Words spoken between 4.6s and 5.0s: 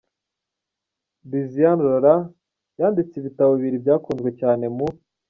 mu.